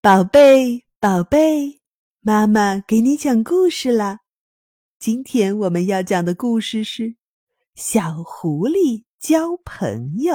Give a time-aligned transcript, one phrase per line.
[0.00, 1.80] 宝贝，宝贝，
[2.20, 4.20] 妈妈给你讲故事啦！
[4.96, 7.02] 今天我们要讲的故事是
[7.74, 10.34] 《小狐狸交朋友》。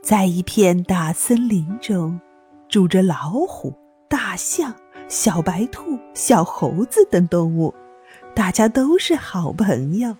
[0.00, 2.20] 在一片大森林中，
[2.68, 3.76] 住着老虎、
[4.08, 4.72] 大象、
[5.08, 7.74] 小白兔、小猴子等动物，
[8.36, 10.16] 大家都是好朋友。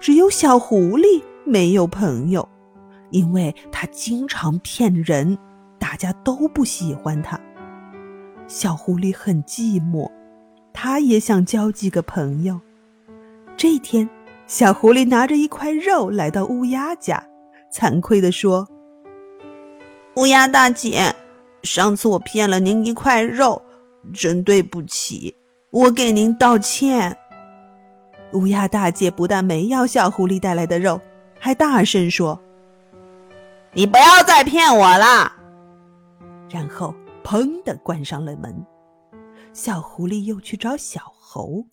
[0.00, 2.46] 只有小狐狸没有朋友，
[3.14, 5.38] 因为它经常骗人，
[5.78, 7.38] 大家都不喜欢它。
[8.48, 10.10] 小狐狸很寂寞，
[10.72, 12.60] 它也想交几个朋友。
[13.56, 14.10] 这天，
[14.48, 17.24] 小狐狸拿着一块肉来到乌鸦家，
[17.72, 18.66] 惭愧地说
[20.18, 21.14] ：“乌鸦大姐，
[21.62, 23.62] 上次我骗了您一块肉，
[24.12, 25.32] 真对不起，
[25.70, 27.16] 我给您道歉。”
[28.34, 31.00] 乌鸦大姐不但没要小狐狸带来的肉，
[31.38, 32.36] 还大声说
[33.74, 35.32] ：“你不要再骗我了！”
[36.48, 38.54] 然后砰的关上了门。
[39.52, 41.64] 小狐狸又去找小猴，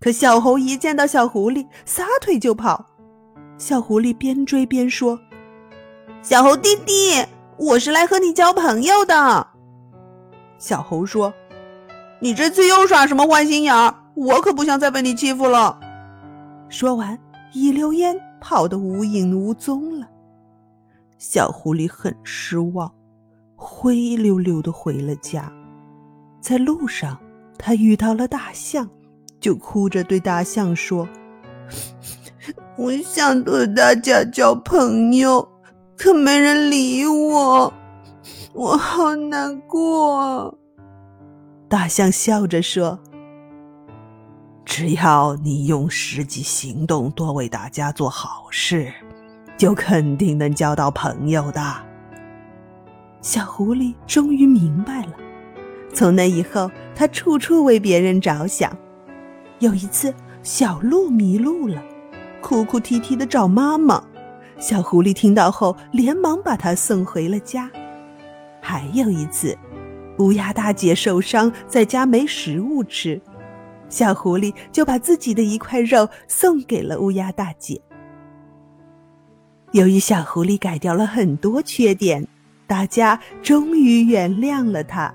[0.00, 2.84] 可小猴一见到小狐狸，撒腿就跑。
[3.56, 5.18] 小狐狸边追边说
[6.22, 7.24] ：“小猴弟弟，
[7.56, 9.46] 我是来和你交朋友的。”
[10.58, 11.32] 小猴说
[12.20, 13.94] ：“你这次又耍什么坏心眼儿？
[14.14, 15.78] 我可不想再被你欺负了。”
[16.68, 17.18] 说完，
[17.52, 20.06] 一溜烟跑得无影无踪了。
[21.26, 22.92] 小狐狸很失望，
[23.56, 25.50] 灰溜溜的回了家。
[26.38, 27.18] 在路上，
[27.58, 28.86] 他遇到了大象，
[29.40, 31.08] 就哭着对大象说
[32.76, 35.48] ：“我想和大家交朋友，
[35.96, 37.72] 可没人理我，
[38.52, 40.58] 我好难过。”
[41.70, 43.00] 大象笑着说。
[44.66, 48.92] 只要你用实际行动多为大家做好事，
[49.56, 51.60] 就肯定能交到朋友的。
[53.20, 55.12] 小狐狸终于明白了，
[55.92, 58.76] 从那以后，他处处为别人着想。
[59.60, 61.82] 有一次，小鹿迷路了，
[62.42, 64.02] 哭哭啼啼的找妈妈。
[64.58, 67.70] 小狐狸听到后，连忙把它送回了家。
[68.60, 69.56] 还有一次，
[70.18, 73.20] 乌鸦大姐受伤，在家没食物吃。
[73.88, 77.80] 小狐狸就把自己的一块肉送给了乌鸦大姐。
[79.74, 82.24] 由于小狐狸改掉了很多缺点，
[82.64, 85.12] 大家终于原谅了它，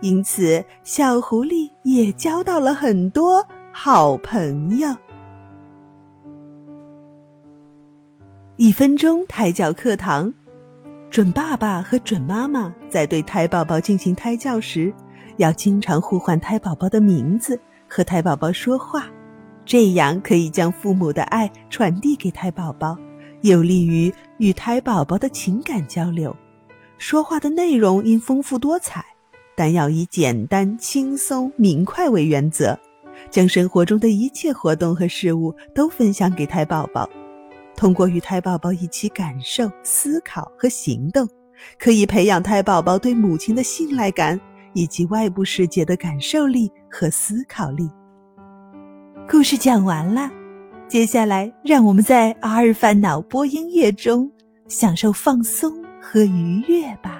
[0.00, 4.88] 因此小狐狸也交到了很多好朋友。
[8.54, 10.32] 一分钟胎教课堂，
[11.10, 14.94] 准爸爸和准妈妈在对胎宝宝进行胎教时，
[15.38, 17.60] 要经常呼唤胎宝宝的名字。
[17.88, 19.06] 和胎宝宝说话，
[19.64, 22.96] 这样可以将父母的爱传递给胎宝宝，
[23.42, 26.34] 有利于与胎宝宝的情感交流。
[26.98, 29.04] 说话的内容应丰富多彩，
[29.56, 32.78] 但要以简单、轻松、明快为原则，
[33.30, 37.08] 将生活中的一切活动和事物都分享给胎宝宝。
[37.76, 41.28] 通过与胎宝宝一起感受、思考和行动，
[41.78, 44.38] 可以培养胎宝宝对母亲的信赖感。
[44.74, 47.88] 以及外部世界的感受力和思考力。
[49.28, 50.30] 故事讲完了，
[50.88, 54.30] 接下来让我们在阿尔法脑波音乐中
[54.68, 57.17] 享受放松和愉悦吧。